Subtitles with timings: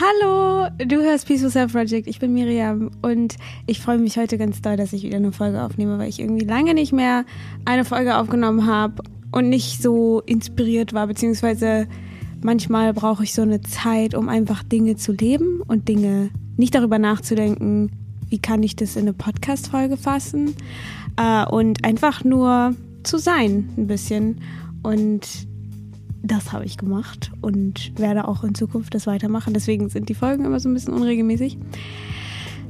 [0.00, 2.06] Hallo, du hörst Peaceful Self Project.
[2.06, 5.62] Ich bin Miriam und ich freue mich heute ganz doll, dass ich wieder eine Folge
[5.62, 7.26] aufnehme, weil ich irgendwie lange nicht mehr
[7.66, 11.86] eine Folge aufgenommen habe und nicht so inspiriert war, beziehungsweise
[12.40, 16.98] manchmal brauche ich so eine Zeit, um einfach Dinge zu leben und Dinge nicht darüber
[16.98, 17.90] nachzudenken,
[18.30, 20.54] wie kann ich das in eine Podcast-Folge fassen
[21.18, 24.40] äh, und einfach nur zu sein ein bisschen
[24.82, 25.49] und
[26.22, 29.54] das habe ich gemacht und werde auch in Zukunft das weitermachen.
[29.54, 31.58] Deswegen sind die Folgen immer so ein bisschen unregelmäßig.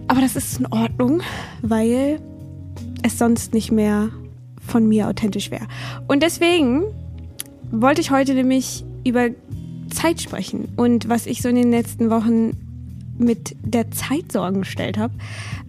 [0.09, 1.23] Aber das ist in Ordnung,
[1.63, 2.21] weil
[3.03, 4.11] es sonst nicht mehr
[4.61, 5.67] von mir authentisch wäre.
[6.07, 6.85] Und deswegen
[7.71, 9.29] wollte ich heute nämlich über
[9.91, 12.57] Zeit sprechen und was ich so in den letzten Wochen
[13.19, 15.13] mit der Zeit Sorgen gestellt habe,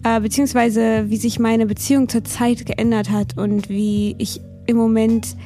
[0.04, 5.36] äh, beziehungsweise wie sich meine Beziehung zur Zeit geändert hat und wie ich im Moment,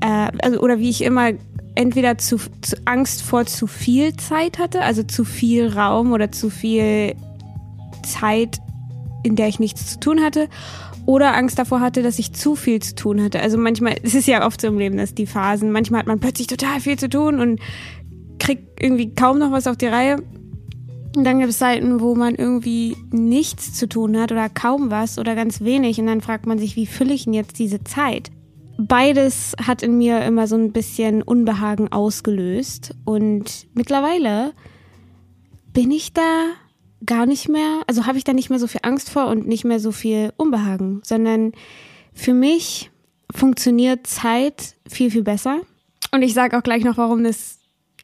[0.00, 1.32] äh, also oder wie ich immer
[1.76, 6.50] entweder zu, zu Angst vor zu viel Zeit hatte, also zu viel Raum oder zu
[6.50, 7.14] viel
[8.04, 8.58] Zeit,
[9.22, 10.48] in der ich nichts zu tun hatte,
[11.04, 13.40] oder Angst davor hatte, dass ich zu viel zu tun hatte.
[13.40, 16.18] Also manchmal, es ist ja oft so im Leben, dass die Phasen, manchmal hat man
[16.18, 17.60] plötzlich total viel zu tun und
[18.38, 20.16] kriegt irgendwie kaum noch was auf die Reihe.
[21.16, 25.18] Und dann gibt es Zeiten, wo man irgendwie nichts zu tun hat oder kaum was
[25.18, 25.98] oder ganz wenig.
[25.98, 28.30] Und dann fragt man sich, wie fülle ich denn jetzt diese Zeit?
[28.78, 32.94] Beides hat in mir immer so ein bisschen Unbehagen ausgelöst.
[33.04, 34.52] Und mittlerweile
[35.72, 36.46] bin ich da
[37.04, 39.64] gar nicht mehr, also habe ich da nicht mehr so viel Angst vor und nicht
[39.64, 41.52] mehr so viel Unbehagen, sondern
[42.12, 42.90] für mich
[43.34, 45.60] funktioniert Zeit viel, viel besser.
[46.12, 47.58] Und ich sage auch gleich noch, warum das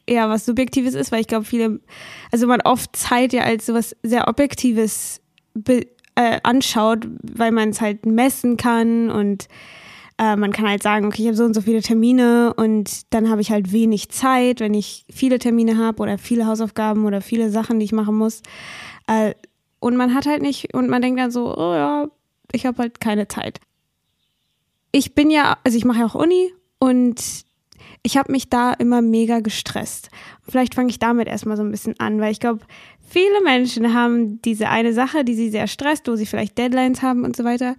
[0.05, 1.79] eher was Subjektives ist, weil ich glaube, viele,
[2.31, 5.21] also man oft Zeit ja als sowas sehr Objektives
[5.65, 9.47] äh, anschaut, weil man es halt messen kann und
[10.17, 13.29] äh, man kann halt sagen, okay, ich habe so und so viele Termine und dann
[13.29, 17.49] habe ich halt wenig Zeit, wenn ich viele Termine habe oder viele Hausaufgaben oder viele
[17.49, 18.41] Sachen, die ich machen muss.
[19.07, 19.33] Äh,
[19.79, 22.07] und man hat halt nicht, und man denkt dann so, oh ja,
[22.51, 23.59] ich habe halt keine Zeit.
[24.91, 27.21] Ich bin ja, also ich mache ja auch Uni und
[28.03, 30.09] ich habe mich da immer mega gestresst.
[30.47, 32.61] Vielleicht fange ich damit erstmal so ein bisschen an, weil ich glaube,
[33.01, 37.23] viele Menschen haben diese eine Sache, die sie sehr stresst, wo sie vielleicht Deadlines haben
[37.23, 37.75] und so weiter.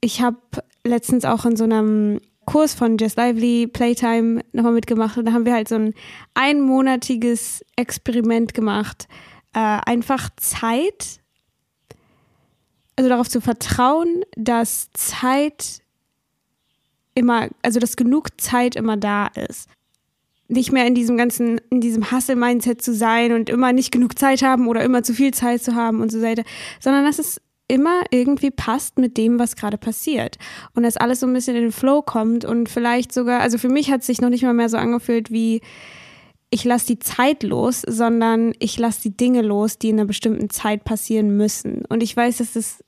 [0.00, 0.38] Ich habe
[0.86, 5.44] letztens auch in so einem Kurs von Just Lively Playtime nochmal mitgemacht und da haben
[5.44, 5.94] wir halt so ein
[6.34, 9.08] einmonatiges Experiment gemacht.
[9.52, 11.20] Äh, einfach Zeit,
[12.94, 15.82] also darauf zu vertrauen, dass Zeit
[17.14, 19.68] immer, also dass genug Zeit immer da ist.
[20.48, 24.42] Nicht mehr in diesem ganzen, in diesem Hustle-Mindset zu sein und immer nicht genug Zeit
[24.42, 26.44] haben oder immer zu viel Zeit zu haben und so weiter,
[26.78, 30.36] sondern dass es immer irgendwie passt mit dem, was gerade passiert.
[30.74, 33.68] Und dass alles so ein bisschen in den Flow kommt und vielleicht sogar, also für
[33.68, 35.60] mich hat es sich noch nicht mal mehr so angefühlt wie,
[36.50, 40.48] ich lasse die Zeit los, sondern ich lasse die Dinge los, die in einer bestimmten
[40.48, 41.84] Zeit passieren müssen.
[41.88, 42.84] Und ich weiß, dass das,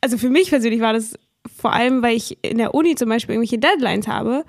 [0.00, 1.14] also für mich persönlich war das
[1.54, 4.44] vor allem, weil ich in der Uni zum Beispiel irgendwelche Deadlines habe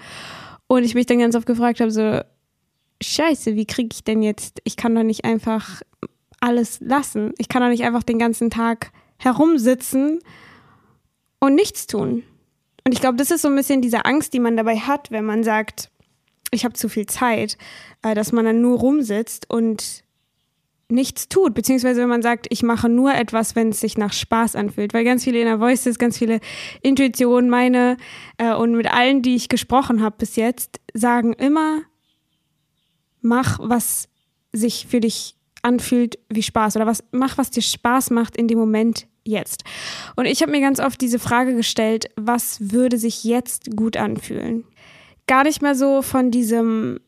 [0.67, 2.21] und ich mich dann ganz oft gefragt habe, so,
[3.03, 5.81] scheiße, wie kriege ich denn jetzt, ich kann doch nicht einfach
[6.39, 7.33] alles lassen.
[7.37, 8.91] Ich kann doch nicht einfach den ganzen Tag
[9.25, 10.19] herumsitzen
[11.39, 12.23] und nichts tun.
[12.85, 15.25] Und ich glaube, das ist so ein bisschen diese Angst, die man dabei hat, wenn
[15.25, 15.89] man sagt,
[16.51, 17.57] ich habe zu viel Zeit,
[18.03, 20.03] äh, dass man dann nur rumsitzt und
[20.87, 24.55] nichts tut, beziehungsweise wenn man sagt, ich mache nur etwas, wenn es sich nach Spaß
[24.55, 26.39] anfühlt, weil ganz viele Inner Voices, ganz viele
[26.83, 27.97] Intuitionen, meine
[28.37, 31.81] äh, und mit allen, die ich gesprochen habe bis jetzt, sagen immer,
[33.21, 34.07] mach, was
[34.53, 38.59] sich für dich anfühlt wie Spaß oder was mach, was dir Spaß macht in dem
[38.59, 39.63] Moment jetzt.
[40.15, 44.63] Und ich habe mir ganz oft diese Frage gestellt, was würde sich jetzt gut anfühlen?
[45.27, 46.99] Gar nicht mehr so von diesem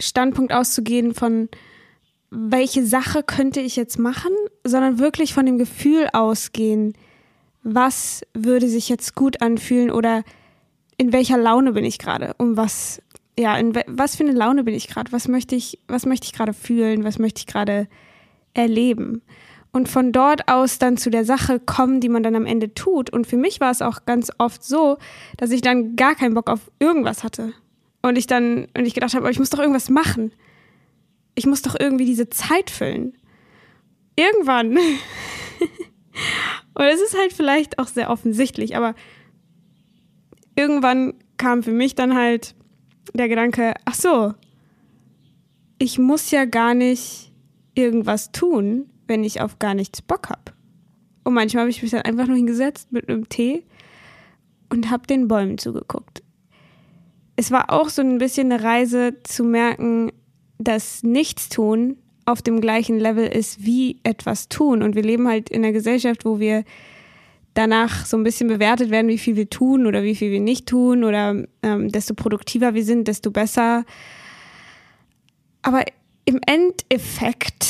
[0.00, 1.48] Standpunkt auszugehen von
[2.30, 4.32] welche Sache könnte ich jetzt machen,
[4.64, 6.94] sondern wirklich von dem Gefühl ausgehen,
[7.62, 10.24] was würde sich jetzt gut anfühlen oder
[10.98, 13.00] in welcher Laune bin ich gerade, um was
[13.38, 15.12] ja, in was für eine Laune bin ich gerade?
[15.12, 17.04] Was möchte ich, was möchte ich gerade fühlen?
[17.04, 17.86] Was möchte ich gerade
[18.54, 19.22] erleben?
[19.76, 23.10] Und von dort aus dann zu der Sache kommen, die man dann am Ende tut.
[23.10, 24.96] Und für mich war es auch ganz oft so,
[25.36, 27.52] dass ich dann gar keinen Bock auf irgendwas hatte.
[28.00, 30.32] Und ich dann, und ich gedacht habe, ich muss doch irgendwas machen.
[31.34, 33.18] Ich muss doch irgendwie diese Zeit füllen.
[34.16, 34.78] Irgendwann.
[34.78, 38.94] und es ist halt vielleicht auch sehr offensichtlich, aber
[40.54, 42.54] irgendwann kam für mich dann halt
[43.12, 44.32] der Gedanke, ach so,
[45.76, 47.30] ich muss ja gar nicht
[47.74, 50.52] irgendwas tun, wenn ich auf gar nichts Bock habe.
[51.24, 53.64] Und manchmal habe ich mich dann einfach nur hingesetzt mit einem Tee
[54.70, 56.22] und habe den Bäumen zugeguckt.
[57.36, 60.12] Es war auch so ein bisschen eine Reise zu merken,
[60.58, 64.82] dass Nichtstun auf dem gleichen Level ist wie etwas tun.
[64.82, 66.64] Und wir leben halt in einer Gesellschaft, wo wir
[67.54, 70.66] danach so ein bisschen bewertet werden, wie viel wir tun oder wie viel wir nicht
[70.66, 73.84] tun oder ähm, desto produktiver wir sind, desto besser.
[75.62, 75.84] Aber
[76.24, 77.66] im Endeffekt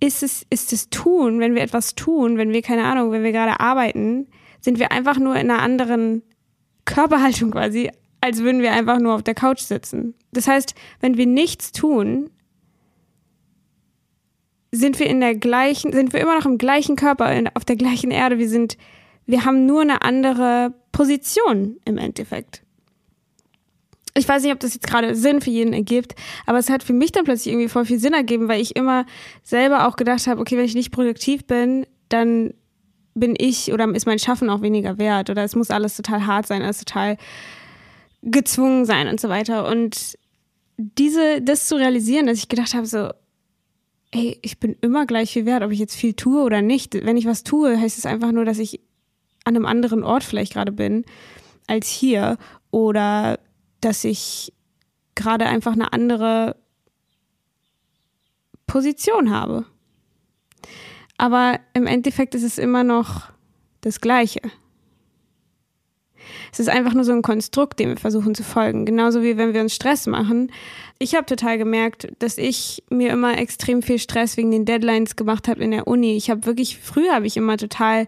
[0.00, 3.32] ist es, ist es tun, wenn wir etwas tun, wenn wir, keine Ahnung, wenn wir
[3.32, 4.28] gerade arbeiten,
[4.60, 6.22] sind wir einfach nur in einer anderen
[6.86, 10.14] Körperhaltung quasi, als würden wir einfach nur auf der Couch sitzen.
[10.32, 12.30] Das heißt, wenn wir nichts tun,
[14.72, 17.76] sind wir in der gleichen, sind wir immer noch im gleichen Körper, in, auf der
[17.76, 18.38] gleichen Erde.
[18.38, 18.76] Wir sind,
[19.26, 22.62] wir haben nur eine andere Position im Endeffekt.
[24.14, 26.14] Ich weiß nicht, ob das jetzt gerade Sinn für jeden ergibt,
[26.46, 29.06] aber es hat für mich dann plötzlich irgendwie voll viel Sinn ergeben, weil ich immer
[29.42, 32.54] selber auch gedacht habe, okay, wenn ich nicht produktiv bin, dann
[33.14, 36.46] bin ich oder ist mein Schaffen auch weniger wert oder es muss alles total hart
[36.46, 37.16] sein, alles total
[38.22, 39.68] gezwungen sein und so weiter.
[39.68, 40.18] Und
[40.76, 43.10] diese, das zu realisieren, dass ich gedacht habe, so,
[44.12, 46.94] ey, ich bin immer gleich viel wert, ob ich jetzt viel tue oder nicht.
[46.94, 48.80] Wenn ich was tue, heißt es einfach nur, dass ich
[49.44, 51.04] an einem anderen Ort vielleicht gerade bin
[51.66, 52.36] als hier
[52.70, 53.38] oder
[53.80, 54.52] dass ich
[55.14, 56.56] gerade einfach eine andere
[58.66, 59.66] Position habe.
[61.18, 63.30] Aber im Endeffekt ist es immer noch
[63.80, 64.40] das Gleiche.
[66.52, 68.84] Es ist einfach nur so ein Konstrukt, dem wir versuchen zu folgen.
[68.84, 70.52] Genauso wie wenn wir uns Stress machen.
[70.98, 75.48] Ich habe total gemerkt, dass ich mir immer extrem viel Stress wegen den Deadlines gemacht
[75.48, 76.16] habe in der Uni.
[76.16, 78.06] Ich habe wirklich, früher habe ich immer total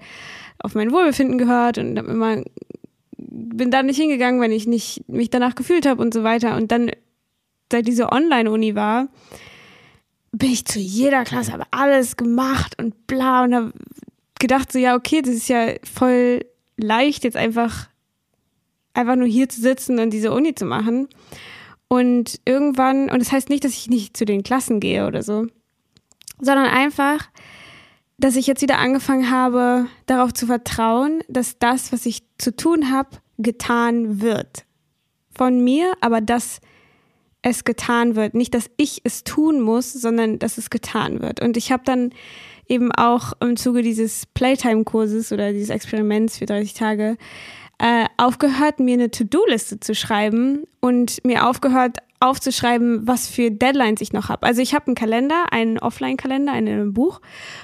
[0.58, 2.42] auf mein Wohlbefinden gehört und habe immer
[3.32, 6.56] bin da nicht hingegangen, wenn ich nicht mich danach gefühlt habe und so weiter.
[6.56, 6.90] Und dann,
[7.70, 9.08] seit diese Online-Uni war,
[10.32, 13.72] bin ich zu jeder Klasse, habe alles gemacht und bla und habe
[14.38, 16.44] gedacht so, ja, okay, das ist ja voll
[16.76, 17.88] leicht, jetzt einfach
[18.94, 21.08] einfach nur hier zu sitzen und diese Uni zu machen.
[21.88, 25.46] Und irgendwann, und das heißt nicht, dass ich nicht zu den Klassen gehe oder so,
[26.40, 27.28] sondern einfach,
[28.18, 32.90] dass ich jetzt wieder angefangen habe, darauf zu vertrauen, dass das, was ich zu tun
[32.90, 34.64] habe, getan wird.
[35.34, 36.60] Von mir, aber dass
[37.42, 38.34] es getan wird.
[38.34, 41.40] Nicht, dass ich es tun muss, sondern dass es getan wird.
[41.40, 42.10] Und ich habe dann
[42.68, 47.16] eben auch im Zuge dieses Playtime-Kurses oder dieses Experiments für 30 Tage
[47.78, 54.12] äh, aufgehört, mir eine To-Do-Liste zu schreiben und mir aufgehört aufzuschreiben, was für Deadlines ich
[54.12, 54.46] noch habe.
[54.46, 57.20] Also ich habe einen Kalender, einen Offline-Kalender in einem Buch,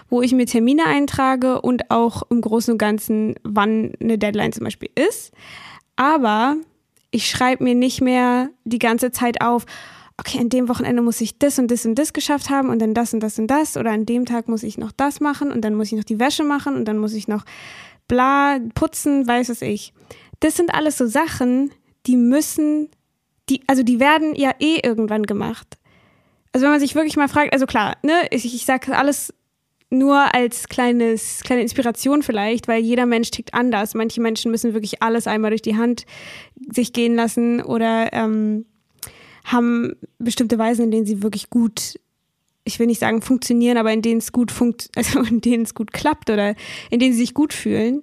[0.08, 4.64] wo ich mir Termine eintrage und auch im Großen und Ganzen, wann eine Deadline zum
[4.64, 5.32] Beispiel ist.
[5.96, 6.56] Aber
[7.10, 9.64] ich schreibe mir nicht mehr die ganze Zeit auf,
[10.16, 12.94] okay, an dem Wochenende muss ich das und das und das geschafft haben und dann
[12.94, 15.62] das und das und das oder an dem Tag muss ich noch das machen und
[15.62, 17.44] dann muss ich noch die Wäsche machen und dann muss ich noch
[18.08, 19.92] bla, putzen, weiß es ich.
[20.40, 21.70] Das sind alles so Sachen,
[22.06, 22.88] die müssen,
[23.48, 25.78] die, also die werden ja eh irgendwann gemacht.
[26.52, 29.32] Also wenn man sich wirklich mal fragt, also klar, ne, ich, ich sage alles
[29.90, 33.94] nur als kleines, kleine Inspiration vielleicht, weil jeder Mensch tickt anders.
[33.94, 36.04] Manche Menschen müssen wirklich alles einmal durch die Hand
[36.70, 38.66] sich gehen lassen oder ähm,
[39.44, 41.98] haben bestimmte Weisen, in denen sie wirklich gut
[42.68, 45.74] ich will nicht sagen funktionieren, aber in denen es gut funkt, also in denen es
[45.74, 46.54] gut klappt oder
[46.90, 48.02] in denen sie sich gut fühlen.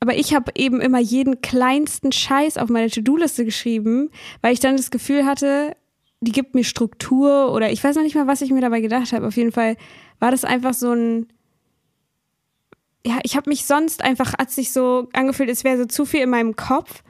[0.00, 4.10] Aber ich habe eben immer jeden kleinsten Scheiß auf meine To-Do-Liste geschrieben,
[4.40, 5.76] weil ich dann das Gefühl hatte,
[6.20, 9.12] die gibt mir Struktur oder ich weiß noch nicht mal, was ich mir dabei gedacht
[9.12, 9.26] habe.
[9.26, 9.76] Auf jeden Fall
[10.18, 11.26] war das einfach so ein
[13.04, 16.20] ja, ich habe mich sonst einfach, hat sich so angefühlt, es wäre so zu viel
[16.20, 17.02] in meinem Kopf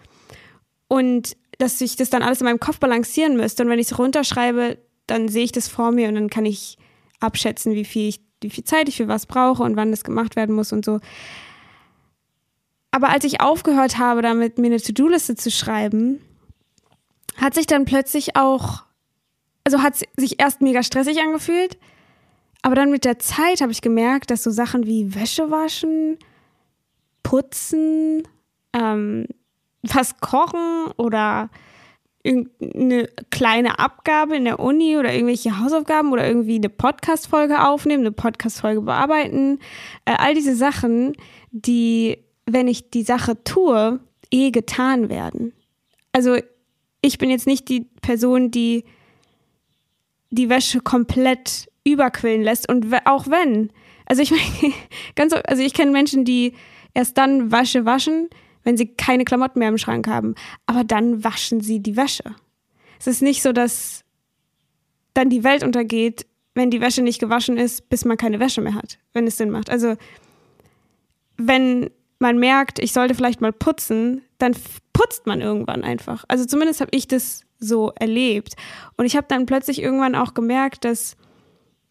[0.88, 3.62] und dass ich das dann alles in meinem Kopf balancieren müsste.
[3.62, 6.78] Und wenn ich es runterschreibe, dann sehe ich das vor mir und dann kann ich
[7.22, 10.36] abschätzen, wie viel, ich, wie viel Zeit ich für was brauche und wann das gemacht
[10.36, 11.00] werden muss und so.
[12.90, 16.20] Aber als ich aufgehört habe, damit mir eine To-Do-Liste zu schreiben,
[17.36, 18.82] hat sich dann plötzlich auch,
[19.64, 21.78] also hat sich erst mega stressig angefühlt,
[22.60, 26.18] aber dann mit der Zeit habe ich gemerkt, dass so Sachen wie Wäsche waschen,
[27.22, 28.28] putzen,
[28.72, 29.26] ähm,
[29.82, 31.50] was kochen oder
[32.22, 38.12] irgendeine kleine Abgabe in der Uni oder irgendwelche Hausaufgaben oder irgendwie eine Podcast-Folge aufnehmen, eine
[38.12, 39.58] Podcast-Folge bearbeiten.
[40.04, 41.16] Äh, all diese Sachen,
[41.50, 44.00] die, wenn ich die Sache tue,
[44.30, 45.52] eh getan werden.
[46.12, 46.36] Also
[47.00, 48.84] ich bin jetzt nicht die Person, die
[50.30, 53.70] die Wäsche komplett überquillen lässt und auch wenn,
[54.06, 54.72] also ich meine,
[55.16, 56.54] ganz, also ich kenne Menschen, die
[56.94, 58.30] erst dann Wäsche waschen,
[58.64, 60.34] wenn sie keine Klamotten mehr im Schrank haben.
[60.66, 62.34] Aber dann waschen sie die Wäsche.
[62.98, 64.04] Es ist nicht so, dass
[65.14, 68.74] dann die Welt untergeht, wenn die Wäsche nicht gewaschen ist, bis man keine Wäsche mehr
[68.74, 69.70] hat, wenn es Sinn macht.
[69.70, 69.96] Also
[71.36, 74.54] wenn man merkt, ich sollte vielleicht mal putzen, dann
[74.92, 76.24] putzt man irgendwann einfach.
[76.28, 78.54] Also zumindest habe ich das so erlebt.
[78.96, 81.16] Und ich habe dann plötzlich irgendwann auch gemerkt, dass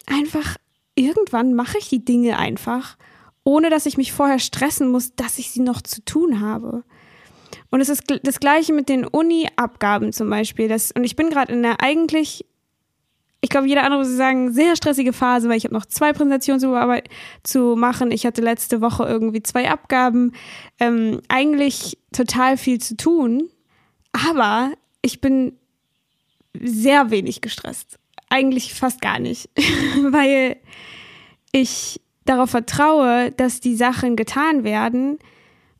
[0.06, 0.58] einfach,
[0.96, 2.98] irgendwann mache ich die Dinge einfach,
[3.44, 6.84] ohne dass ich mich vorher stressen muss, dass ich sie noch zu tun habe.
[7.70, 10.68] Und es ist das gleiche mit den Uni-Abgaben zum Beispiel.
[10.68, 12.46] Das, und ich bin gerade in der eigentlich,
[13.40, 16.60] ich glaube, jeder andere würde sagen, sehr stressige Phase, weil ich habe noch zwei Präsentationen
[16.60, 17.04] zu,
[17.44, 18.12] zu machen.
[18.12, 20.34] Ich hatte letzte Woche irgendwie zwei Abgaben.
[20.80, 23.50] Ähm, eigentlich total viel zu tun.
[24.12, 25.54] Aber ich bin
[26.54, 27.98] sehr wenig gestresst.
[28.30, 29.50] Eigentlich fast gar nicht,
[30.10, 30.58] weil
[31.54, 35.20] ich darauf vertraue, dass die Sachen getan werden.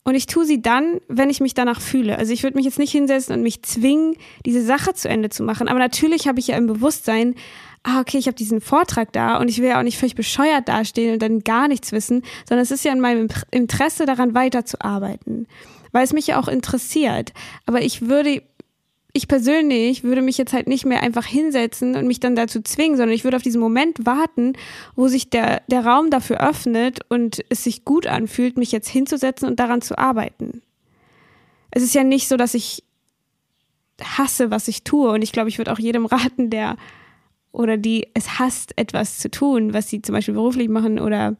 [0.04, 2.18] Und ich tue sie dann, wenn ich mich danach fühle.
[2.18, 4.16] Also ich würde mich jetzt nicht hinsetzen und mich zwingen,
[4.46, 5.68] diese Sache zu Ende zu machen.
[5.68, 7.36] Aber natürlich habe ich ja im Bewusstsein,
[7.84, 10.68] ah, okay, ich habe diesen Vortrag da und ich will ja auch nicht völlig bescheuert
[10.68, 15.48] dastehen und dann gar nichts wissen, sondern es ist ja in meinem Interesse daran weiterzuarbeiten,
[15.92, 17.34] weil es mich ja auch interessiert.
[17.66, 18.42] Aber ich würde
[19.14, 22.98] ich persönlich würde mich jetzt halt nicht mehr einfach hinsetzen und mich dann dazu zwingen,
[22.98, 24.54] sondern ich würde auf diesen Moment warten,
[24.96, 29.48] wo sich der, der Raum dafür öffnet und es sich gut anfühlt, mich jetzt hinzusetzen
[29.48, 30.62] und daran zu arbeiten.
[31.72, 32.84] Es ist ja nicht so, dass ich
[34.02, 35.12] hasse, was ich tue.
[35.12, 36.78] Und ich glaube, ich würde auch jedem raten, der
[37.52, 41.36] oder die es hasst, etwas zu tun, was sie zum Beispiel beruflich machen oder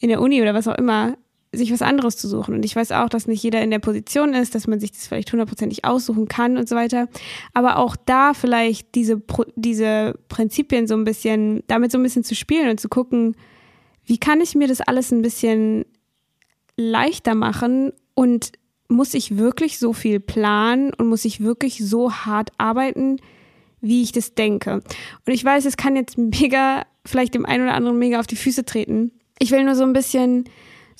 [0.00, 1.16] in der Uni oder was auch immer,
[1.52, 2.54] sich was anderes zu suchen.
[2.54, 5.06] Und ich weiß auch, dass nicht jeder in der Position ist, dass man sich das
[5.06, 7.08] vielleicht hundertprozentig aussuchen kann und so weiter.
[7.52, 9.20] Aber auch da vielleicht diese,
[9.56, 13.36] diese Prinzipien so ein bisschen, damit so ein bisschen zu spielen und zu gucken,
[14.06, 15.84] wie kann ich mir das alles ein bisschen
[16.76, 18.52] leichter machen und
[18.88, 23.18] muss ich wirklich so viel planen und muss ich wirklich so hart arbeiten,
[23.80, 24.74] wie ich das denke.
[24.74, 28.36] Und ich weiß, es kann jetzt mega, vielleicht dem einen oder anderen mega auf die
[28.36, 29.12] Füße treten.
[29.38, 30.44] Ich will nur so ein bisschen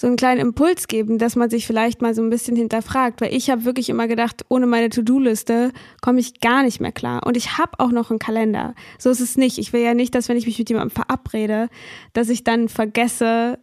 [0.02, 3.32] so einen kleinen Impuls geben, dass man sich vielleicht mal so ein bisschen hinterfragt, weil
[3.32, 7.25] ich habe wirklich immer gedacht, ohne meine To-Do-Liste komme ich gar nicht mehr klar.
[7.25, 8.75] Und ich habe auch noch einen Kalender.
[8.99, 9.59] So ist es nicht.
[9.59, 11.68] Ich will ja nicht, dass wenn ich mich mit jemandem verabrede,
[12.14, 13.61] dass ich dann vergesse,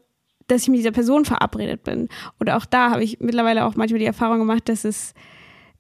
[0.48, 2.08] dass ich mit dieser Person verabredet bin.
[2.40, 5.14] Oder auch da habe ich mittlerweile auch manchmal die Erfahrung gemacht, dass es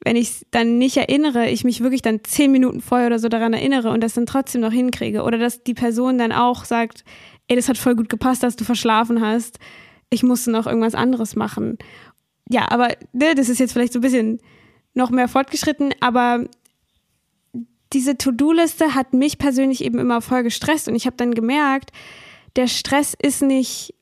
[0.03, 3.29] wenn ich es dann nicht erinnere, ich mich wirklich dann zehn Minuten vorher oder so
[3.29, 5.23] daran erinnere und das dann trotzdem noch hinkriege.
[5.23, 7.05] Oder dass die Person dann auch sagt,
[7.47, 9.59] ey, das hat voll gut gepasst, dass du verschlafen hast
[10.09, 11.77] ich musste noch irgendwas anderes machen.
[12.49, 14.39] Ja, aber ne, das ist jetzt vielleicht so ein bisschen
[14.93, 16.45] noch mehr fortgeschritten, aber
[17.93, 21.91] diese To-Do-Liste hat mich persönlich eben immer voll gestresst und ich habe dann gemerkt,
[22.55, 23.93] der Stress ist nicht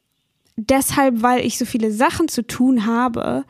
[0.55, 3.45] deshalb, weil ich so viele Sachen zu tun habe,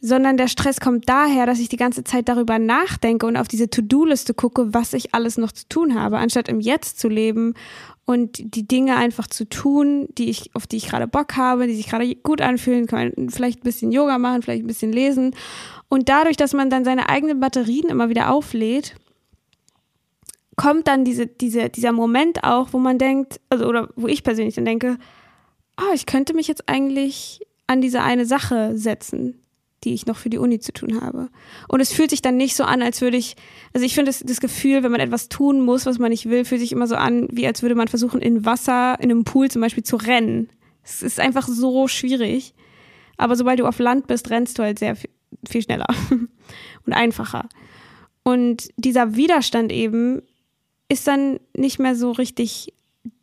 [0.00, 3.70] sondern der Stress kommt daher, dass ich die ganze Zeit darüber nachdenke und auf diese
[3.70, 7.54] To-Do-Liste gucke, was ich alles noch zu tun habe, anstatt im Jetzt zu leben
[8.06, 11.74] und die Dinge einfach zu tun, die ich, auf die ich gerade Bock habe, die
[11.74, 15.34] sich gerade gut anfühlen, kann man vielleicht ein bisschen Yoga machen, vielleicht ein bisschen lesen.
[15.88, 18.96] Und dadurch, dass man dann seine eigenen Batterien immer wieder auflädt,
[20.56, 24.54] kommt dann diese, diese, dieser Moment auch, wo man denkt, also oder wo ich persönlich
[24.54, 24.98] dann denke,
[25.80, 29.43] oh, ich könnte mich jetzt eigentlich an diese eine Sache setzen
[29.84, 31.28] die ich noch für die Uni zu tun habe.
[31.68, 33.36] Und es fühlt sich dann nicht so an, als würde ich,
[33.72, 36.44] also ich finde das, das Gefühl, wenn man etwas tun muss, was man nicht will,
[36.44, 39.50] fühlt sich immer so an, wie als würde man versuchen, in Wasser, in einem Pool
[39.50, 40.48] zum Beispiel zu rennen.
[40.82, 42.54] Es ist einfach so schwierig.
[43.16, 45.10] Aber sobald du auf Land bist, rennst du halt sehr viel,
[45.48, 45.86] viel schneller
[46.86, 47.48] und einfacher.
[48.22, 50.22] Und dieser Widerstand eben
[50.88, 52.72] ist dann nicht mehr so richtig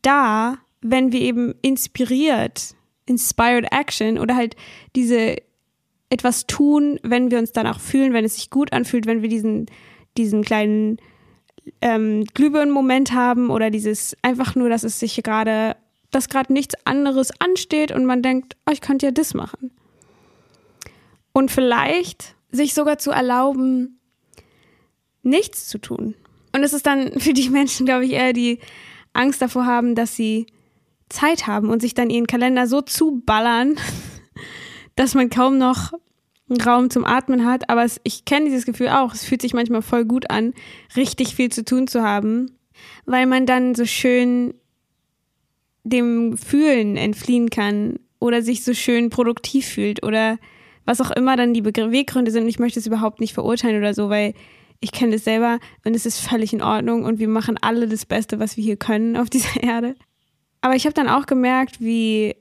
[0.02, 2.76] da, wenn wir eben inspiriert,
[3.06, 4.56] inspired action oder halt
[4.96, 5.38] diese
[6.12, 9.66] etwas tun, wenn wir uns danach fühlen, wenn es sich gut anfühlt, wenn wir diesen,
[10.18, 10.98] diesen kleinen
[11.82, 15.78] ähm, Glühbirnen-Moment haben oder dieses einfach nur, dass es sich gerade,
[16.12, 19.72] dass gerade nichts anderes ansteht und man denkt, oh, ich könnte ja das machen.
[21.32, 24.00] Und vielleicht sich sogar zu erlauben,
[25.24, 26.16] nichts zu tun.
[26.54, 28.60] Und es ist dann für die Menschen, glaube ich, eher die
[29.14, 30.46] Angst davor haben, dass sie
[31.08, 33.78] Zeit haben und sich dann ihren Kalender so zuballern,
[34.96, 35.94] dass man kaum noch
[36.60, 37.70] Raum zum Atmen hat.
[37.70, 39.14] Aber es, ich kenne dieses Gefühl auch.
[39.14, 40.54] Es fühlt sich manchmal voll gut an,
[40.96, 42.52] richtig viel zu tun zu haben,
[43.06, 44.54] weil man dann so schön
[45.84, 50.38] dem Fühlen entfliehen kann oder sich so schön produktiv fühlt oder
[50.86, 52.48] was auch immer dann die Beweggründe sind.
[52.48, 54.34] Ich möchte es überhaupt nicht verurteilen oder so, weil
[54.80, 58.06] ich kenne es selber und es ist völlig in Ordnung und wir machen alle das
[58.06, 59.96] Beste, was wir hier können auf dieser Erde.
[60.62, 62.36] Aber ich habe dann auch gemerkt, wie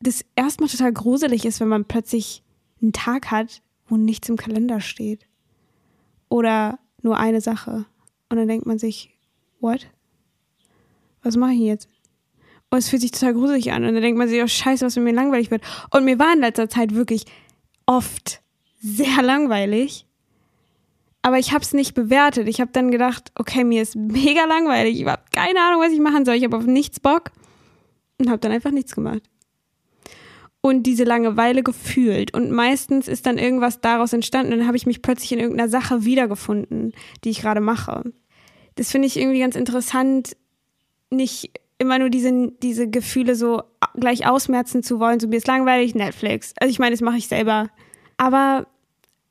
[0.00, 2.42] das erstmal total gruselig ist, wenn man plötzlich
[2.80, 5.26] einen Tag hat, wo nichts im Kalender steht.
[6.28, 7.86] Oder nur eine Sache.
[8.28, 9.10] Und dann denkt man sich,
[9.60, 9.86] what?
[11.22, 11.88] Was mache ich jetzt?
[12.70, 13.84] Und es fühlt sich total gruselig an.
[13.84, 15.62] Und dann denkt man sich, oh scheiße, was mir langweilig wird.
[15.90, 17.24] Und mir war in letzter Zeit wirklich
[17.86, 18.42] oft
[18.80, 20.06] sehr langweilig.
[21.22, 22.48] aber ich habe es nicht bewertet.
[22.48, 25.00] Ich habe dann gedacht, okay, mir ist mega langweilig.
[25.00, 26.36] Ich habe keine Ahnung, was ich machen soll.
[26.36, 27.32] Ich habe auf nichts Bock
[28.18, 29.22] und habe dann einfach nichts gemacht.
[30.68, 32.34] Und diese Langeweile gefühlt.
[32.34, 34.52] Und meistens ist dann irgendwas daraus entstanden.
[34.52, 36.92] Und dann habe ich mich plötzlich in irgendeiner Sache wiedergefunden,
[37.24, 38.12] die ich gerade mache.
[38.74, 40.36] Das finde ich irgendwie ganz interessant,
[41.10, 43.62] nicht immer nur diese, diese Gefühle so
[43.98, 45.20] gleich ausmerzen zu wollen.
[45.20, 46.52] So mir ist langweilig, Netflix.
[46.60, 47.70] Also ich meine, das mache ich selber.
[48.18, 48.66] Aber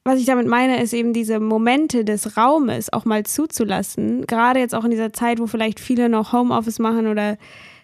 [0.04, 4.26] was ich damit meine, ist eben diese Momente des Raumes auch mal zuzulassen.
[4.26, 7.38] Gerade jetzt auch in dieser Zeit, wo vielleicht viele noch Homeoffice machen oder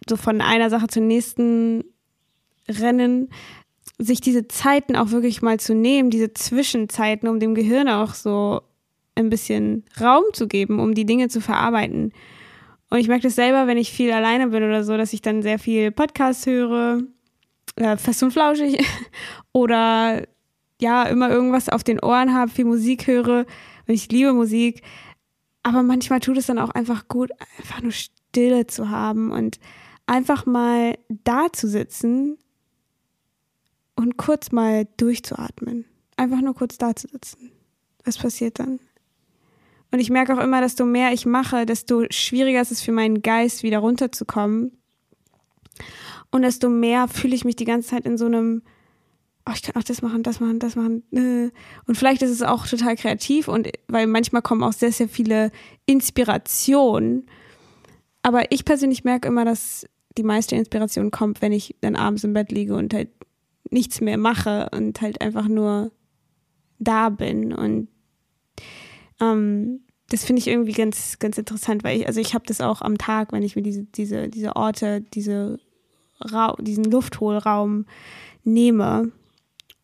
[0.10, 1.83] so von einer Sache zur nächsten
[2.70, 3.29] rennen,
[3.98, 8.62] sich diese Zeiten auch wirklich mal zu nehmen, diese Zwischenzeiten, um dem Gehirn auch so
[9.15, 12.12] ein bisschen Raum zu geben, um die Dinge zu verarbeiten.
[12.89, 15.41] Und ich merke das selber, wenn ich viel alleine bin oder so, dass ich dann
[15.41, 17.01] sehr viel Podcasts höre,
[17.75, 18.84] äh, fest und flauschig
[19.51, 20.24] oder
[20.82, 23.46] ja, immer irgendwas auf den Ohren habe, viel Musik höre
[23.88, 24.82] und ich liebe Musik.
[25.62, 29.60] Aber manchmal tut es dann auch einfach gut, einfach nur Stille zu haben und
[30.05, 32.38] einfach mal da zu sitzen
[33.95, 35.85] und kurz mal durchzuatmen.
[36.17, 37.51] Einfach nur kurz da zu sitzen.
[38.03, 38.79] Was passiert dann?
[39.91, 43.21] Und ich merke auch immer, desto mehr ich mache, desto schwieriger ist es für meinen
[43.21, 44.77] Geist, wieder runterzukommen.
[46.31, 48.63] Und desto mehr fühle ich mich die ganze Zeit in so einem
[49.47, 51.03] oh, ich kann auch das machen, das machen, das machen.
[51.12, 51.51] Äh.
[51.85, 55.51] Und vielleicht ist es auch total kreativ und weil manchmal kommen auch sehr, sehr viele
[55.85, 57.27] Inspirationen.
[58.21, 59.85] Aber ich persönlich merke immer, dass
[60.17, 63.09] die meiste Inspiration kommt, wenn ich dann abends im Bett liege und halt
[63.74, 65.92] nichts mehr mache und halt einfach nur
[66.80, 67.53] da bin.
[67.53, 67.89] Und
[69.20, 72.82] ähm, das finde ich irgendwie ganz, ganz interessant, weil ich, also ich habe das auch
[72.82, 75.60] am Tag, wenn ich mir diese, diese, diese Orte, diese
[76.20, 77.86] Ra diesen Lufthohlraum
[78.44, 79.12] nehme,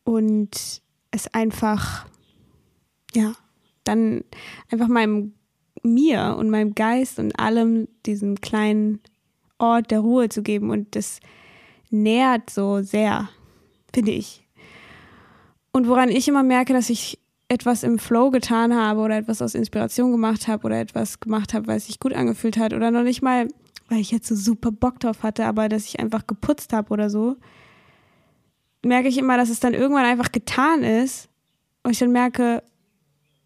[0.10, 0.82] und
[1.12, 2.08] es einfach,
[3.14, 3.34] ja,
[3.84, 4.24] dann
[4.72, 5.34] einfach meinem
[5.84, 9.02] mir und meinem Geist und allem diesen kleinen
[9.60, 11.20] Ort der Ruhe zu geben und das
[11.92, 13.30] nährt so sehr,
[13.94, 14.48] finde ich.
[15.72, 19.56] Und woran ich immer merke, dass ich etwas im Flow getan habe oder etwas aus
[19.56, 23.04] Inspiration gemacht habe oder etwas gemacht habe, weil es sich gut angefühlt hat oder noch
[23.04, 23.48] nicht mal,
[23.88, 27.10] weil ich jetzt so super Bock drauf hatte, aber dass ich einfach geputzt habe oder
[27.10, 27.38] so,
[28.86, 31.28] merke ich immer, dass es dann irgendwann einfach getan ist
[31.84, 32.64] und ich dann merke,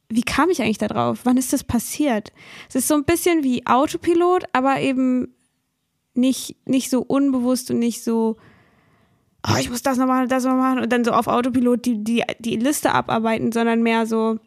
[0.09, 1.21] wie kam ich eigentlich da drauf?
[1.23, 2.33] Wann ist das passiert?
[2.67, 5.33] Es ist so ein bisschen wie Autopilot, aber eben
[6.13, 8.37] nicht, nicht so unbewusst und nicht so,
[9.47, 12.03] oh, ich muss das noch machen, das noch machen und dann so auf Autopilot die,
[12.03, 14.39] die, die Liste abarbeiten, sondern mehr so,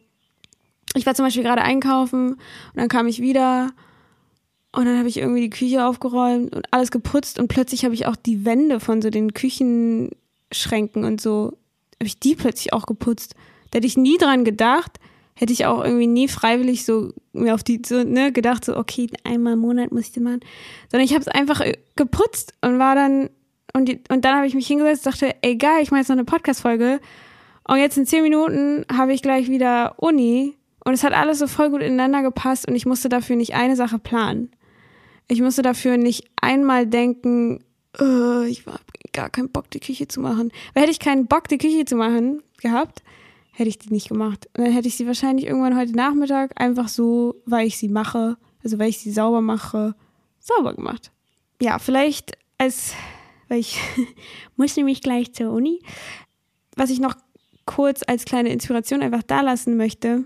[0.95, 3.71] ich war zum Beispiel gerade einkaufen und dann kam ich wieder
[4.71, 8.05] und dann habe ich irgendwie die Küche aufgeräumt und alles geputzt und plötzlich habe ich
[8.05, 10.11] auch die Wände von so den Küchen
[10.51, 11.57] Schränken und so,
[11.95, 13.35] habe ich die plötzlich auch geputzt.
[13.71, 14.99] Da hätte ich nie dran gedacht,
[15.33, 19.07] hätte ich auch irgendwie nie freiwillig so mir auf die, so, ne, gedacht, so, okay,
[19.23, 20.39] einmal im Monat muss ich das machen.
[20.89, 21.61] Sondern ich habe es einfach
[21.95, 23.29] geputzt und war dann,
[23.77, 26.15] und, und dann habe ich mich hingesetzt und dachte, ey, geil, ich mache jetzt noch
[26.15, 26.99] eine Podcast-Folge.
[27.67, 30.55] Und jetzt in zehn Minuten habe ich gleich wieder Uni.
[30.83, 33.75] Und es hat alles so voll gut ineinander gepasst und ich musste dafür nicht eine
[33.75, 34.51] Sache planen.
[35.27, 37.63] Ich musste dafür nicht einmal denken,
[37.99, 38.79] oh, ich habe
[39.11, 40.51] gar keinen Bock, die Küche zu machen.
[40.73, 43.03] Weil hätte ich keinen Bock, die Küche zu machen gehabt,
[43.51, 44.47] hätte ich die nicht gemacht.
[44.55, 48.37] Und dann hätte ich sie wahrscheinlich irgendwann heute Nachmittag einfach so, weil ich sie mache,
[48.63, 49.95] also weil ich sie sauber mache,
[50.39, 51.11] sauber gemacht.
[51.61, 52.93] Ja, vielleicht als,
[53.47, 53.79] weil ich
[54.55, 55.81] muss nämlich gleich zur Uni.
[56.75, 57.15] Was ich noch
[57.65, 60.23] kurz als kleine Inspiration einfach da lassen möchte,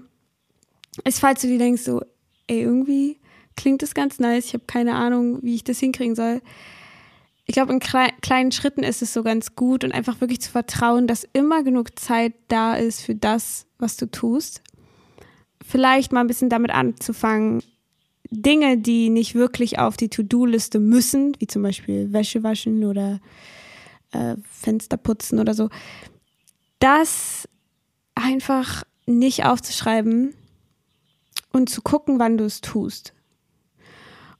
[1.05, 2.01] ist, falls du dir denkst, so,
[2.47, 3.19] ey, irgendwie
[3.55, 6.41] klingt das ganz nice, ich habe keine Ahnung, wie ich das hinkriegen soll
[7.51, 10.49] ich glaube, in klei kleinen Schritten ist es so ganz gut und einfach wirklich zu
[10.49, 14.61] vertrauen, dass immer genug Zeit da ist für das, was du tust.
[15.61, 17.61] Vielleicht mal ein bisschen damit anzufangen,
[18.31, 23.19] Dinge, die nicht wirklich auf die To-Do-Liste müssen, wie zum Beispiel Wäsche waschen oder
[24.11, 25.69] äh, Fenster putzen oder so,
[26.79, 27.47] das
[28.15, 30.33] einfach nicht aufzuschreiben
[31.51, 33.13] und zu gucken, wann du es tust.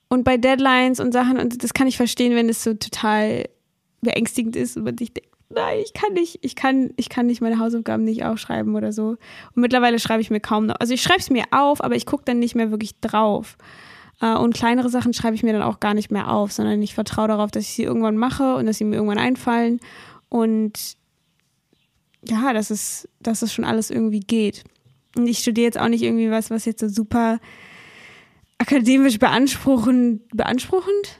[0.08, 3.48] Und bei Deadlines und Sachen, und das kann ich verstehen, wenn es so total
[4.00, 7.40] beängstigend ist und man sich denkt, nein, ich kann nicht, ich kann, ich kann nicht
[7.40, 9.10] meine Hausaufgaben nicht aufschreiben oder so.
[9.10, 10.76] Und mittlerweile schreibe ich mir kaum noch.
[10.78, 13.56] Also ich schreibe es mir auf, aber ich gucke dann nicht mehr wirklich drauf.
[14.20, 16.94] Äh, und kleinere Sachen schreibe ich mir dann auch gar nicht mehr auf, sondern ich
[16.94, 19.80] vertraue darauf, dass ich sie irgendwann mache und dass sie mir irgendwann einfallen.
[20.28, 20.96] Und
[22.24, 24.64] ja, dass es, dass es schon alles irgendwie geht.
[25.16, 27.38] Und ich studiere jetzt auch nicht irgendwie was, was jetzt so super
[28.58, 31.18] akademisch beanspruchend, beanspruchend?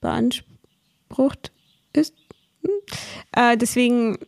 [0.00, 1.52] Beansprucht
[1.92, 2.14] ist.
[3.32, 4.18] Äh, deswegen,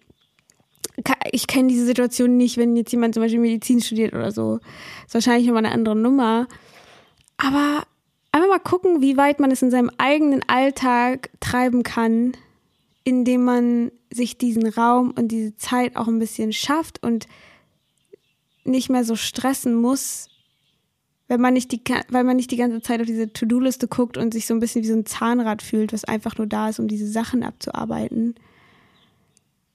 [1.30, 4.60] ich kenne diese Situation nicht, wenn jetzt jemand zum Beispiel Medizin studiert oder so.
[5.06, 6.46] ist wahrscheinlich nochmal eine andere Nummer.
[7.36, 7.84] Aber
[8.32, 12.32] einfach mal gucken, wie weit man es in seinem eigenen Alltag treiben kann,
[13.04, 17.26] indem man sich diesen Raum und diese Zeit auch ein bisschen schafft und
[18.64, 20.28] nicht mehr so stressen muss,
[21.28, 24.34] wenn man nicht die, weil man nicht die ganze Zeit auf diese To-Do-Liste guckt und
[24.34, 26.88] sich so ein bisschen wie so ein Zahnrad fühlt, was einfach nur da ist, um
[26.88, 28.34] diese Sachen abzuarbeiten.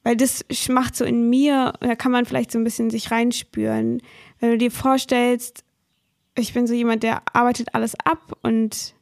[0.03, 4.01] Weil das macht so in mir, da kann man vielleicht so ein bisschen sich reinspüren.
[4.39, 5.63] Wenn du dir vorstellst,
[6.35, 8.93] ich bin so jemand, der arbeitet alles ab und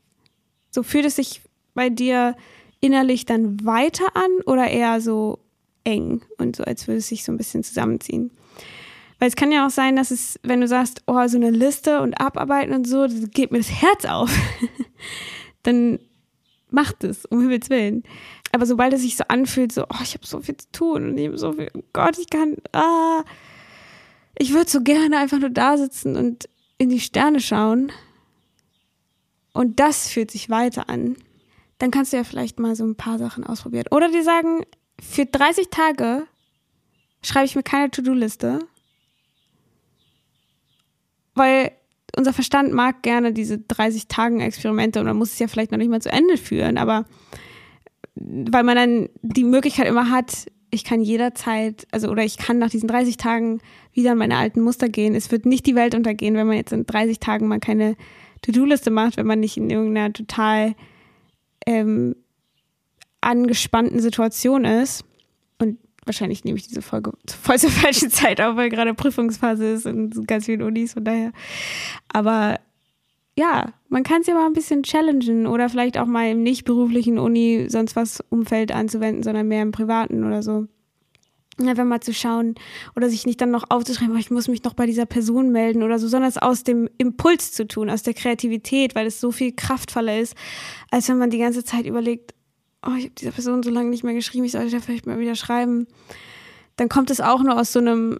[0.71, 1.41] so fühlt es sich
[1.73, 2.35] bei dir
[2.79, 5.39] innerlich dann weiter an oder eher so
[5.83, 8.31] eng und so, als würde es sich so ein bisschen zusammenziehen.
[9.19, 12.01] Weil es kann ja auch sein, dass es, wenn du sagst, oh, so eine Liste
[12.01, 14.31] und abarbeiten und so, das geht mir das Herz auf.
[15.63, 15.99] dann
[16.69, 18.03] macht es, um Himmels Willen.
[18.51, 21.17] Aber sobald es sich so anfühlt, so, oh, ich habe so viel zu tun und
[21.17, 23.23] ich habe so viel, oh Gott, ich kann, ah,
[24.37, 27.91] ich würde so gerne einfach nur da sitzen und in die Sterne schauen.
[29.53, 31.17] Und das fühlt sich weiter an.
[31.79, 33.85] Dann kannst du ja vielleicht mal so ein paar Sachen ausprobieren.
[33.89, 34.63] Oder die sagen,
[35.01, 36.27] für 30 Tage
[37.23, 38.67] schreibe ich mir keine To-Do-Liste
[41.37, 41.71] weil
[42.15, 45.77] unser Verstand mag gerne diese 30 Tagen Experimente und man muss es ja vielleicht noch
[45.77, 47.05] nicht mal zu Ende führen, aber
[48.15, 52.69] weil man dann die Möglichkeit immer hat, ich kann jederzeit, also oder ich kann nach
[52.69, 53.59] diesen 30 Tagen
[53.93, 55.15] wieder in meine alten Muster gehen.
[55.15, 57.95] Es wird nicht die Welt untergehen, wenn man jetzt in 30 Tagen mal keine
[58.41, 60.75] To-Do-Liste macht, wenn man nicht in irgendeiner total
[61.65, 62.15] ähm,
[63.21, 65.03] angespannten Situation ist.
[66.07, 67.11] Wahrscheinlich nehme ich diese Folge
[67.43, 71.31] voll zur falschen Zeit auf, weil gerade Prüfungsphase ist und ganz viele Unis, von daher.
[72.11, 72.57] Aber
[73.37, 76.65] ja, man kann es ja mal ein bisschen challengen oder vielleicht auch mal im nicht
[76.65, 80.67] beruflichen Uni sonst was Umfeld anzuwenden, sondern mehr im privaten oder so.
[81.59, 82.55] Einfach mal zu schauen
[82.95, 85.83] oder sich nicht dann noch aufzuschreiben, oh, ich muss mich noch bei dieser Person melden
[85.83, 89.31] oder so, sondern es aus dem Impuls zu tun, aus der Kreativität, weil es so
[89.31, 90.35] viel kraftvoller ist,
[90.89, 92.33] als wenn man die ganze Zeit überlegt,
[92.85, 95.19] oh, ich habe dieser Person so lange nicht mehr geschrieben, ich sollte ja vielleicht mal
[95.19, 95.87] wieder schreiben,
[96.75, 98.19] dann kommt es auch nur aus so einem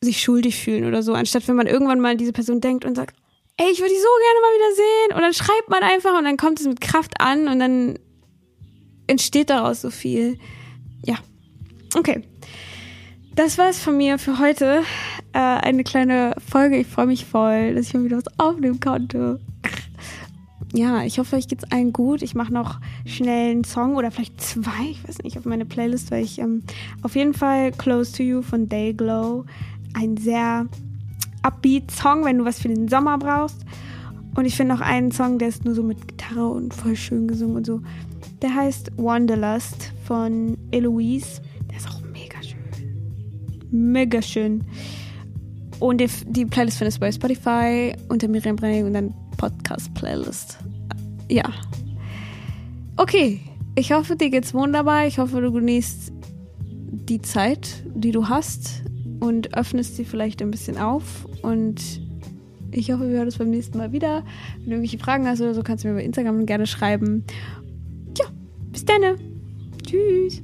[0.00, 3.16] sich schuldig fühlen oder so, anstatt wenn man irgendwann mal diese Person denkt und sagt,
[3.56, 6.24] ey, ich würde die so gerne mal wieder sehen und dann schreibt man einfach und
[6.24, 7.98] dann kommt es mit Kraft an und dann
[9.06, 10.38] entsteht daraus so viel.
[11.04, 11.16] Ja,
[11.96, 12.22] okay.
[13.34, 14.82] Das war's von mir für heute.
[15.34, 16.78] Äh, eine kleine Folge.
[16.78, 19.40] Ich freue mich voll, dass ich mal wieder was aufnehmen konnte
[20.72, 22.22] ja, ich hoffe, euch geht's allen gut.
[22.22, 26.10] Ich mache noch schnell einen Song oder vielleicht zwei, ich weiß nicht, auf meine Playlist,
[26.10, 26.62] weil ich ähm,
[27.02, 29.44] auf jeden Fall Close to You von Dayglow,
[29.94, 30.66] ein sehr
[31.42, 33.64] upbeat Song, wenn du was für den Sommer brauchst.
[34.34, 37.26] Und ich finde noch einen Song, der ist nur so mit Gitarre und voll schön
[37.26, 37.80] gesungen und so.
[38.42, 41.40] Der heißt Wanderlust von Eloise.
[41.70, 42.58] Der ist auch mega schön.
[43.70, 44.64] Mega schön.
[45.78, 50.58] Und die, die Playlist findest du bei Spotify unter Miriam Brenning und dann Podcast-Playlist.
[51.28, 51.44] Ja.
[52.96, 53.40] Okay,
[53.74, 55.06] ich hoffe, dir geht's wunderbar.
[55.06, 56.12] Ich hoffe, du genießt
[57.08, 58.82] die Zeit, die du hast
[59.20, 61.26] und öffnest sie vielleicht ein bisschen auf.
[61.42, 62.00] Und
[62.70, 64.24] ich hoffe, wir hören uns beim nächsten Mal wieder.
[64.58, 67.24] Wenn du irgendwelche Fragen hast oder so, kannst du mir bei Instagram gerne schreiben.
[68.18, 68.26] Ja,
[68.72, 69.02] bis dann.
[69.84, 70.42] Tschüss.